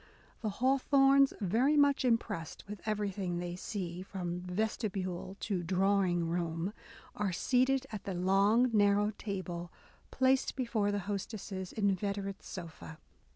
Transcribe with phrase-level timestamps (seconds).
[0.41, 6.73] The Hawthornes, very much impressed with everything they see, from vesti bule to drawing room,
[7.15, 9.71] are soon seated at the long narrow table
[10.09, 12.97] placed before their hostess's inveterate sofa.